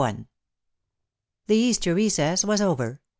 [1.45, 3.01] The Easter recess \i'as over.